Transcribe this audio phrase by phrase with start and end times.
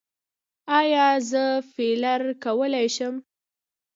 [0.79, 1.43] ایا زه
[1.73, 3.15] فیلر کولی شم؟